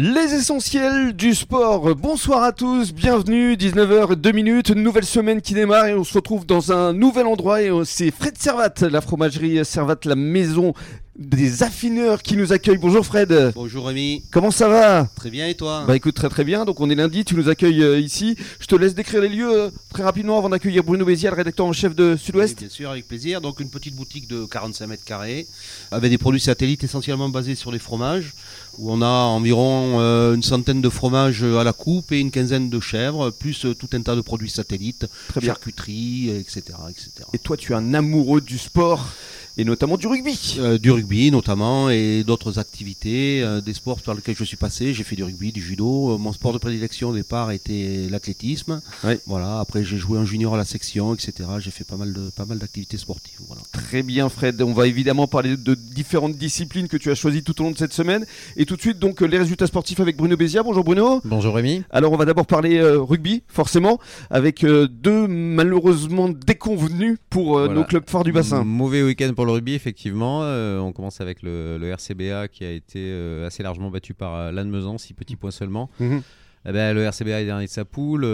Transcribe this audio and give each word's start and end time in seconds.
Les 0.00 0.32
essentiels 0.32 1.12
du 1.12 1.34
sport. 1.34 1.96
Bonsoir 1.96 2.44
à 2.44 2.52
tous, 2.52 2.92
bienvenue, 2.94 3.54
19h02 3.54 4.32
minutes, 4.32 4.70
nouvelle 4.70 5.04
semaine 5.04 5.40
qui 5.42 5.54
démarre 5.54 5.86
et 5.86 5.94
on 5.94 6.04
se 6.04 6.14
retrouve 6.14 6.46
dans 6.46 6.70
un 6.70 6.92
nouvel 6.92 7.26
endroit 7.26 7.62
et 7.62 7.72
c'est 7.84 8.12
Fred 8.12 8.38
Servat, 8.38 8.74
la 8.82 9.00
fromagerie 9.00 9.64
Servat, 9.64 9.96
la 10.04 10.14
maison 10.14 10.72
des 11.18 11.64
affineurs 11.64 12.22
qui 12.22 12.36
nous 12.36 12.52
accueillent. 12.52 12.78
Bonjour 12.78 13.04
Fred. 13.04 13.52
Bonjour 13.56 13.88
Rémi. 13.88 14.22
Comment 14.30 14.52
ça 14.52 14.68
va? 14.68 15.08
Très 15.16 15.30
bien 15.30 15.48
et 15.48 15.54
toi? 15.54 15.84
Bah 15.86 15.96
écoute 15.96 16.14
très 16.14 16.28
très 16.28 16.44
bien. 16.44 16.64
Donc 16.64 16.80
on 16.80 16.88
est 16.90 16.94
lundi, 16.94 17.24
tu 17.24 17.34
nous 17.34 17.48
accueilles 17.48 17.82
euh, 17.82 17.98
ici. 17.98 18.36
Je 18.60 18.66
te 18.66 18.76
laisse 18.76 18.94
décrire 18.94 19.20
les 19.20 19.28
lieux 19.28 19.50
euh, 19.50 19.70
très 19.90 20.04
rapidement 20.04 20.38
avant 20.38 20.48
d'accueillir 20.48 20.84
Bruno 20.84 21.04
Bézial, 21.04 21.32
le 21.32 21.38
rédacteur 21.38 21.66
en 21.66 21.72
chef 21.72 21.96
de 21.96 22.14
Sud-Ouest. 22.16 22.58
Oui, 22.60 22.66
bien 22.66 22.74
sûr, 22.74 22.90
avec 22.90 23.08
plaisir. 23.08 23.40
Donc 23.40 23.58
une 23.58 23.68
petite 23.68 23.96
boutique 23.96 24.28
de 24.28 24.44
45 24.44 24.86
mètres 24.86 25.04
carrés 25.04 25.48
avec 25.90 26.08
des 26.08 26.18
produits 26.18 26.40
satellites 26.40 26.84
essentiellement 26.84 27.28
basés 27.28 27.56
sur 27.56 27.72
les 27.72 27.80
fromages 27.80 28.32
où 28.78 28.92
on 28.92 29.02
a 29.02 29.06
environ 29.06 30.00
euh, 30.00 30.34
une 30.34 30.42
centaine 30.42 30.80
de 30.80 30.88
fromages 30.88 31.42
à 31.42 31.64
la 31.64 31.72
coupe 31.72 32.12
et 32.12 32.20
une 32.20 32.30
quinzaine 32.30 32.70
de 32.70 32.80
chèvres, 32.80 33.30
plus 33.30 33.66
tout 33.78 33.88
un 33.92 34.02
tas 34.02 34.16
de 34.16 34.20
produits 34.20 34.50
satellites, 34.50 35.06
Très 35.28 35.40
bien. 35.40 35.48
charcuterie, 35.48 36.30
etc., 36.30 36.62
etc. 36.88 37.10
Et 37.32 37.38
toi 37.38 37.56
tu 37.56 37.72
es 37.72 37.74
un 37.74 37.94
amoureux 37.94 38.40
du 38.40 38.58
sport 38.58 39.08
et 39.58 39.64
notamment 39.64 39.96
du 39.96 40.06
rugby. 40.06 40.56
Euh, 40.60 40.78
du 40.78 40.92
rugby 40.92 41.32
notamment 41.32 41.90
et 41.90 42.22
d'autres 42.24 42.60
activités, 42.60 43.42
euh, 43.42 43.60
des 43.60 43.74
sports 43.74 44.00
par 44.00 44.14
lesquels 44.14 44.36
je 44.36 44.44
suis 44.44 44.56
passé. 44.56 44.94
J'ai 44.94 45.02
fait 45.02 45.16
du 45.16 45.24
rugby, 45.24 45.50
du 45.50 45.60
judo. 45.60 46.14
Euh, 46.14 46.16
mon 46.16 46.32
sport 46.32 46.52
de 46.52 46.58
prédilection 46.58 47.08
au 47.08 47.14
départ 47.14 47.50
était 47.50 48.06
l'athlétisme. 48.08 48.80
Ouais. 49.02 49.18
Voilà. 49.26 49.58
Après 49.58 49.82
j'ai 49.82 49.98
joué 49.98 50.16
en 50.16 50.24
junior 50.24 50.54
à 50.54 50.56
la 50.56 50.64
section, 50.64 51.12
etc. 51.12 51.32
J'ai 51.58 51.72
fait 51.72 51.82
pas 51.82 51.96
mal 51.96 52.12
de 52.12 52.30
pas 52.30 52.44
mal 52.44 52.58
d'activités 52.58 52.98
sportives. 52.98 53.40
Voilà. 53.48 53.62
Très 53.72 54.04
bien 54.04 54.28
Fred, 54.28 54.62
on 54.62 54.72
va 54.72 54.86
évidemment 54.86 55.26
parler 55.26 55.56
de 55.56 55.74
différentes 55.74 56.36
disciplines 56.36 56.86
que 56.86 56.96
tu 56.96 57.10
as 57.10 57.16
choisies 57.16 57.42
tout 57.42 57.60
au 57.60 57.64
long 57.64 57.72
de 57.72 57.78
cette 57.78 57.92
semaine. 57.92 58.26
Et 58.56 58.64
tout 58.68 58.76
de 58.76 58.80
suite 58.82 58.98
donc 58.98 59.22
les 59.22 59.38
résultats 59.38 59.66
sportifs 59.66 59.98
avec 59.98 60.18
Bruno 60.18 60.36
Bézia. 60.36 60.62
Bonjour 60.62 60.84
Bruno. 60.84 61.22
Bonjour 61.24 61.54
Rémi. 61.54 61.84
Alors 61.88 62.12
on 62.12 62.16
va 62.18 62.26
d'abord 62.26 62.44
parler 62.46 62.76
euh, 62.76 63.00
rugby, 63.00 63.42
forcément, 63.48 63.98
avec 64.28 64.62
euh, 64.62 64.86
deux 64.86 65.26
malheureusement 65.26 66.28
déconvenus 66.28 67.16
pour 67.30 67.56
euh, 67.56 67.64
Voilà. 67.64 67.80
nos 67.80 67.86
clubs 67.86 68.08
forts 68.08 68.24
du 68.24 68.32
bassin. 68.32 68.64
Mauvais 68.64 69.02
week-end 69.02 69.32
pour 69.34 69.46
le 69.46 69.52
rugby, 69.52 69.72
effectivement. 69.72 70.40
Euh, 70.42 70.78
on 70.80 70.92
commence 70.92 71.22
avec 71.22 71.42
le, 71.42 71.78
le 71.78 71.88
RCBA 71.88 72.48
qui 72.48 72.62
a 72.66 72.70
été 72.70 72.98
euh, 72.98 73.46
assez 73.46 73.62
largement 73.62 73.90
battu 73.90 74.12
par 74.12 74.34
euh, 74.34 74.52
Lannemezan, 74.52 74.98
6 74.98 75.14
petits 75.14 75.36
points 75.36 75.50
seulement. 75.50 75.88
Mhm. 75.98 76.20
Eh 76.66 76.72
ben, 76.72 76.92
le 76.94 77.02
RCBA 77.04 77.40
est 77.40 77.44
dernier 77.46 77.66
de 77.66 77.70
sa 77.70 77.84
poule, 77.84 78.26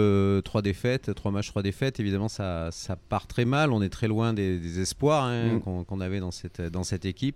3 0.43 0.61
défaites, 0.61 1.13
3 1.13 1.31
matchs, 1.31 1.47
3 1.49 1.61
défaites. 1.61 1.99
Évidemment, 1.99 2.27
ça, 2.27 2.69
ça 2.71 2.95
part 2.95 3.27
très 3.27 3.45
mal. 3.45 3.71
On 3.71 3.81
est 3.81 3.89
très 3.89 4.07
loin 4.07 4.33
des, 4.33 4.57
des 4.57 4.79
espoirs 4.81 5.23
hein, 5.25 5.59
Mhm. 5.65 5.85
qu'on 5.85 6.01
avait 6.01 6.19
dans 6.19 6.31
cette, 6.31 6.59
dans 6.61 6.83
cette 6.83 7.05
équipe. 7.05 7.35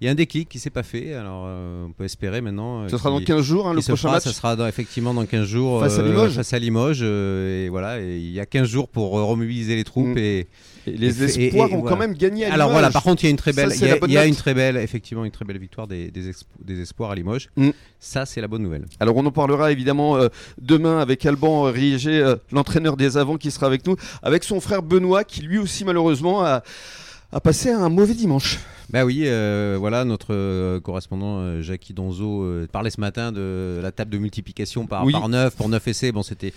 Il 0.00 0.04
y 0.04 0.08
a 0.08 0.12
un 0.12 0.14
déclic 0.14 0.48
qui 0.48 0.58
s'est 0.60 0.70
pas 0.70 0.84
fait. 0.84 1.12
Alors, 1.14 1.44
euh, 1.48 1.86
on 1.86 1.92
peut 1.92 2.04
espérer 2.04 2.40
maintenant. 2.40 2.82
euh, 2.84 2.88
Ce 2.88 2.96
sera 2.96 3.10
dans 3.10 3.16
qu'il- 3.18 3.26
15 3.26 3.42
jours 3.42 3.68
hein, 3.68 3.74
le 3.74 3.80
prochain 3.80 3.96
fera, 3.96 4.12
match. 4.14 4.22
Ça 4.24 4.32
sera 4.32 4.54
dans- 4.56 4.66
effectivement 4.68 5.12
dans 5.12 5.26
15 5.26 5.44
jours 5.46 5.80
Face 5.80 5.98
à 5.98 6.02
euh, 6.02 6.08
Limoges. 6.08 6.34
face 6.36 6.52
à 6.52 6.58
Limoges, 6.60 7.00
euh, 7.02 7.66
et 7.66 7.68
voilà, 7.68 8.00
et 8.00 8.16
il 8.18 8.30
y 8.30 8.38
a 8.40 8.46
15 8.46 8.68
jours 8.68 8.88
pour 8.88 9.18
euh, 9.18 9.24
remobiliser 9.24 9.74
les 9.74 9.84
troupes 9.84 10.06
Mm. 10.14 10.18
et, 10.18 10.46
Et 10.94 10.96
les 10.96 11.22
et- 11.38 11.46
espoirs 11.46 11.68
et 11.70 11.74
ont 11.74 11.80
voilà. 11.80 11.94
quand 11.96 12.00
même 12.00 12.14
gagné 12.14 12.44
à 12.44 12.52
alors 12.54 12.68
Limoges. 12.68 12.72
voilà, 12.72 12.90
par 12.90 13.02
contre, 13.02 13.22
il 13.22 13.26
y 13.26 13.28
a 13.28 13.30
une 13.30 13.36
très 13.36 13.52
belle, 13.52 13.70
il 13.74 14.10
y 14.12 14.16
a, 14.18 14.24
y 14.26 14.28
une 14.28 14.34
très 14.34 14.54
belle, 14.54 14.76
effectivement, 14.76 15.24
une 15.24 15.30
très 15.30 15.44
belle 15.44 15.58
victoire 15.58 15.86
des, 15.86 16.10
des 16.10 16.80
espoirs 16.80 17.10
à 17.10 17.14
Limoges. 17.14 17.48
Mm. 17.56 17.70
Ça, 18.00 18.26
c'est 18.26 18.40
la 18.40 18.48
bonne 18.48 18.62
nouvelle. 18.62 18.84
Alors 19.00 19.16
on 19.16 19.26
en 19.26 19.32
parlera 19.32 19.72
évidemment 19.72 20.16
euh, 20.16 20.28
demain 20.60 20.98
avec 21.00 21.24
Alban 21.26 21.66
euh, 21.66 21.70
Riégé, 21.70 22.18
euh, 22.20 22.36
l'entraîneur 22.52 22.96
des 22.96 23.16
avants 23.16 23.36
qui 23.36 23.50
sera 23.50 23.66
avec 23.66 23.86
nous, 23.86 23.96
avec 24.22 24.44
son 24.44 24.60
frère 24.60 24.82
Benoît 24.82 25.24
qui 25.24 25.42
lui 25.42 25.58
aussi 25.58 25.84
malheureusement 25.84 26.44
a, 26.44 26.62
a 27.32 27.40
passé 27.40 27.70
un 27.70 27.88
mauvais 27.88 28.14
dimanche. 28.14 28.58
Bah 28.90 29.04
oui, 29.04 29.24
euh, 29.26 29.76
voilà, 29.78 30.04
notre 30.06 30.28
euh, 30.34 30.80
correspondant 30.80 31.40
euh, 31.40 31.60
Jackie 31.60 31.92
Donzo 31.92 32.46
parlait 32.72 32.88
ce 32.90 33.00
matin 33.00 33.32
de 33.32 33.80
la 33.82 33.92
table 33.92 34.10
de 34.10 34.16
multiplication 34.18 34.86
par, 34.86 35.04
Oui. 35.04 35.12
par 35.12 35.28
9 35.28 35.54
pour 35.56 35.68
9 35.68 35.86
essais. 35.88 36.10
Bon, 36.10 36.22
c'était 36.22 36.54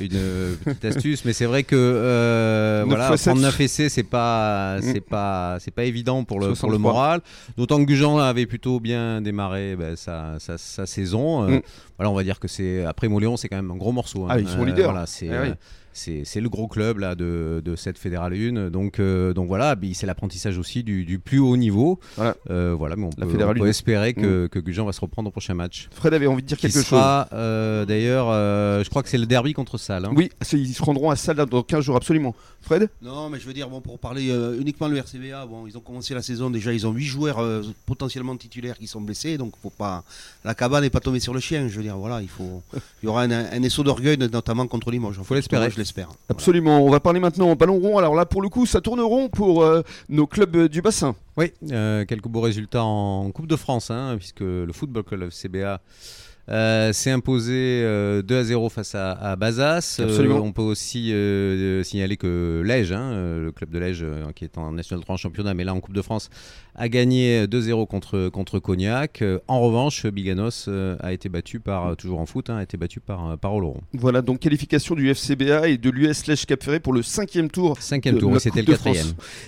une 0.00 0.56
petite 0.64 0.84
astuce, 0.84 1.24
mais 1.24 1.32
c'est 1.32 1.44
vrai 1.46 1.62
que 1.62 2.82
voilà, 2.86 3.16
prendre 3.16 3.40
9 3.40 3.60
essais, 3.60 3.88
c'est 3.88 4.02
pas, 4.02 4.78
Mm. 4.78 4.82
c'est 4.82 5.00
pas, 5.00 5.56
c'est 5.60 5.70
pas 5.70 5.84
évident 5.84 6.24
pour 6.24 6.40
le, 6.40 6.48
pour 6.48 6.56
63. 6.56 6.72
le 6.72 6.78
moral. 6.78 7.20
D'autant 7.56 7.78
que 7.78 7.84
Gujan 7.84 8.18
avait 8.18 8.46
plutôt 8.46 8.80
bien 8.80 9.20
démarré 9.20 9.76
ben, 9.76 9.94
sa, 9.96 10.34
sa, 10.40 10.58
sa 10.58 10.84
saison. 10.86 11.48
Mm. 11.48 11.60
Voilà, 11.96 12.10
on 12.10 12.14
va 12.14 12.24
dire 12.24 12.40
que 12.40 12.48
c'est 12.48 12.84
après 12.84 13.06
Moléon, 13.08 13.36
c'est 13.36 13.48
quand 13.48 13.56
même 13.56 13.70
un 13.70 13.76
gros 13.76 13.92
morceau. 13.92 14.24
hein. 14.24 14.28
Ah, 14.30 14.40
ils 14.40 14.48
sont 14.48 14.64
leaders. 14.64 14.90
Voilà, 14.90 15.06
c'est. 15.06 15.28
Ah 15.30 15.42
oui. 15.44 15.50
C'est 15.98 16.40
le 16.40 16.48
gros 16.48 16.68
club 16.68 16.98
là 16.98 17.14
de, 17.14 17.60
de 17.64 17.76
cette 17.76 17.98
fédérale 17.98 18.34
1 18.34 18.70
donc 18.70 19.00
euh, 19.00 19.32
donc 19.32 19.48
voilà 19.48 19.76
c'est 19.94 20.06
l'apprentissage 20.06 20.58
aussi 20.58 20.82
du, 20.82 21.04
du 21.04 21.18
plus 21.18 21.38
haut 21.38 21.56
niveau 21.56 21.98
Voilà. 22.16 22.36
Euh, 22.50 22.74
voilà 22.76 22.96
mais 22.96 23.04
on 23.06 23.10
La 23.18 23.26
peut, 23.26 23.32
fédérale 23.32 23.56
on 23.58 23.60
peut 23.60 23.68
espérer 23.68 24.14
que, 24.14 24.46
que 24.46 24.58
Gujan 24.58 24.84
va 24.84 24.92
se 24.92 25.00
reprendre 25.00 25.28
au 25.28 25.32
prochain 25.32 25.54
match 25.54 25.88
Fred 25.90 26.14
avait 26.14 26.26
envie 26.26 26.42
de 26.42 26.46
dire 26.46 26.56
qui 26.56 26.68
quelque 26.68 26.82
sera 26.82 27.28
euh, 27.32 27.84
d'ailleurs 27.84 28.28
euh, 28.30 28.84
je 28.84 28.90
crois 28.90 29.02
que 29.02 29.08
c'est 29.08 29.18
le 29.18 29.26
derby 29.26 29.52
contre 29.52 29.78
Salle 29.78 30.04
hein. 30.04 30.08
chose. 30.08 30.18
Oui, 30.18 30.30
ils 30.52 30.74
se 30.74 30.82
rendront 30.82 31.10
à 31.10 31.16
Salle 31.16 31.36
dans 31.36 31.62
15 31.62 31.84
jours 31.84 31.96
absolument. 31.96 32.34
Fred? 32.60 32.88
Non, 33.02 33.30
mais 33.30 33.38
je 33.38 33.46
veux 33.46 33.52
dire, 33.52 33.68
bon, 33.68 33.80
pour 33.80 33.98
parler 33.98 34.30
euh, 34.30 34.60
uniquement 34.60 34.88
le 34.88 34.96
RCBA, 34.98 35.46
bon, 35.46 35.66
ils 35.66 35.76
ont 35.76 35.80
commencé 35.80 36.12
la 36.12 36.22
saison 36.22 36.50
déjà, 36.50 36.72
ils 36.72 36.86
ont 36.86 36.92
8 36.92 37.04
joueurs 37.04 37.38
euh, 37.38 37.62
potentiellement 37.86 38.36
titulaires 38.36 38.76
qui 38.76 38.86
sont 38.86 39.00
blessés, 39.00 39.38
donc 39.38 39.54
faut 39.62 39.70
pas, 39.70 40.04
la 40.44 40.54
cabane 40.54 40.82
n'est 40.82 40.90
pas 40.90 41.00
tombée 41.00 41.20
sur 41.20 41.32
le 41.32 41.40
chien. 41.40 41.68
Je 41.68 41.76
veux 41.76 41.82
dire, 41.82 41.96
voilà, 41.96 42.20
il 42.20 42.28
faut, 42.28 42.62
il 43.02 43.06
y 43.06 43.08
aura 43.08 43.22
un, 43.22 43.30
un 43.30 43.62
essaut 43.62 43.84
d'orgueil, 43.84 44.18
notamment 44.18 44.66
contre 44.66 44.90
Limoges. 44.90 45.20
Faut 45.22 45.34
l'espérer. 45.34 45.70
Voilà. 45.94 46.08
Absolument. 46.28 46.80
On 46.84 46.90
va 46.90 47.00
parler 47.00 47.20
maintenant 47.20 47.50
en 47.50 47.56
ballon 47.56 47.78
rond. 47.78 47.98
Alors 47.98 48.14
là, 48.14 48.26
pour 48.26 48.42
le 48.42 48.48
coup, 48.48 48.66
ça 48.66 48.80
tourne 48.80 49.00
rond 49.00 49.28
pour 49.28 49.62
euh, 49.62 49.82
nos 50.08 50.26
clubs 50.26 50.54
euh, 50.56 50.68
du 50.68 50.82
bassin. 50.82 51.14
Oui, 51.36 51.52
euh, 51.70 52.04
quelques 52.04 52.28
beaux 52.28 52.40
résultats 52.40 52.84
en 52.84 53.30
Coupe 53.30 53.46
de 53.46 53.56
France, 53.56 53.90
hein, 53.90 54.16
puisque 54.18 54.40
le 54.40 54.72
Football 54.72 55.04
Club 55.04 55.30
CBA 55.30 55.80
s'est 56.92 57.10
imposé 57.10 57.82
euh, 57.84 58.22
2 58.22 58.36
à 58.38 58.44
0 58.44 58.68
face 58.68 58.94
à, 58.94 59.12
à 59.12 59.36
Bazas. 59.36 59.96
Euh, 60.00 60.28
on 60.40 60.52
peut 60.52 60.62
aussi 60.62 61.12
euh, 61.12 61.82
signaler 61.82 62.16
que 62.16 62.62
Lège, 62.64 62.92
hein, 62.92 63.02
euh, 63.12 63.44
le 63.44 63.52
club 63.52 63.70
de 63.70 63.78
Lège, 63.78 64.00
euh, 64.02 64.24
qui 64.34 64.44
est 64.44 64.56
en 64.58 64.72
National 64.72 65.02
3 65.02 65.14
en 65.14 65.16
championnat, 65.18 65.54
mais 65.54 65.64
là 65.64 65.74
en 65.74 65.80
Coupe 65.80 65.94
de 65.94 66.02
France, 66.02 66.30
a 66.74 66.88
gagné 66.88 67.46
2-0 67.46 67.86
contre, 67.88 68.28
contre 68.28 68.58
Cognac. 68.60 69.20
Euh, 69.22 69.38
en 69.48 69.60
revanche, 69.60 70.06
Biganos 70.06 70.66
euh, 70.68 70.96
a 71.00 71.12
été 71.12 71.28
battu 71.28 71.58
par, 71.60 71.96
toujours 71.96 72.20
en 72.20 72.26
foot, 72.26 72.50
hein, 72.50 72.56
a 72.58 72.62
été 72.62 72.76
battu 72.76 73.00
par, 73.00 73.30
euh, 73.32 73.36
par 73.36 73.52
Oloron. 73.54 73.80
Voilà, 73.94 74.22
donc 74.22 74.38
qualification 74.38 74.94
du 74.94 75.08
FCBA 75.12 75.68
et 75.68 75.76
de 75.76 75.90
l'US 75.90 76.26
Lèche 76.28 76.46
Cap 76.46 76.62
Ferré 76.62 76.78
pour 76.80 76.92
le 76.92 77.02
cinquième 77.02 77.50
tour. 77.50 77.76
Cinquième 77.80 78.14
de 78.14 78.20
tour, 78.20 78.36
et 78.36 78.40
c'était 78.40 78.60
le 78.62 78.66
quatrième. 78.72 79.06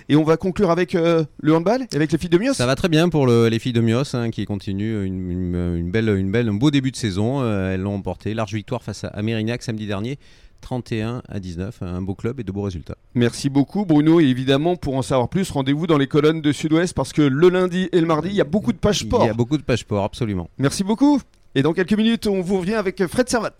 Et 0.08 0.16
on 0.16 0.24
va 0.24 0.36
conclure 0.36 0.70
avec 0.70 0.94
euh, 0.94 1.24
le 1.40 1.54
handball, 1.54 1.82
et 1.92 1.96
avec 1.96 2.10
les 2.12 2.18
filles 2.18 2.28
de 2.30 2.38
Mios. 2.38 2.54
Ça 2.54 2.66
va 2.66 2.74
très 2.74 2.88
bien 2.88 3.08
pour 3.08 3.26
le- 3.26 3.48
les 3.48 3.58
filles 3.58 3.72
de 3.72 3.80
Mios 3.80 4.14
hein, 4.14 4.30
qui 4.30 4.44
continuent 4.44 5.04
une, 5.06 5.30
une- 5.30 5.76
une 5.76 5.90
belle, 5.90 6.08
une 6.08 6.30
belle, 6.32 6.48
un 6.48 6.54
beau 6.54 6.70
début 6.70 6.89
de 6.90 6.96
saison. 6.96 7.42
Euh, 7.42 7.74
elles 7.74 7.80
l'ont 7.80 7.94
emporté. 7.94 8.34
Large 8.34 8.54
victoire 8.54 8.82
face 8.82 9.04
à, 9.04 9.08
à 9.08 9.22
Mérignac 9.22 9.62
samedi 9.62 9.86
dernier. 9.86 10.18
31 10.60 11.22
à 11.28 11.40
19, 11.40 11.82
un 11.82 12.02
beau 12.02 12.14
club 12.14 12.38
et 12.40 12.44
de 12.44 12.52
beaux 12.52 12.62
résultats. 12.62 12.96
Merci 13.14 13.48
beaucoup 13.48 13.84
Bruno 13.86 14.20
et 14.20 14.24
évidemment 14.24 14.76
pour 14.76 14.94
en 14.94 15.02
savoir 15.02 15.28
plus 15.28 15.50
rendez-vous 15.50 15.86
dans 15.86 15.96
les 15.98 16.06
colonnes 16.06 16.42
de 16.42 16.52
Sud-Ouest 16.52 16.94
parce 16.94 17.12
que 17.12 17.22
le 17.22 17.48
lundi 17.48 17.88
et 17.92 18.00
le 18.00 18.06
mardi 18.06 18.28
il 18.28 18.34
y 18.34 18.40
a 18.40 18.44
beaucoup 18.44 18.72
de 18.72 18.78
pages 18.78 19.00
sport. 19.00 19.24
Il 19.24 19.28
y 19.28 19.30
a 19.30 19.34
beaucoup 19.34 19.56
de 19.56 19.62
pages 19.62 19.80
sport, 19.80 20.04
absolument. 20.04 20.50
Merci 20.58 20.84
beaucoup 20.84 21.20
et 21.54 21.62
dans 21.62 21.72
quelques 21.72 21.94
minutes 21.94 22.26
on 22.26 22.42
vous 22.42 22.58
revient 22.58 22.74
avec 22.74 23.06
Fred 23.06 23.28
Servat. 23.28 23.56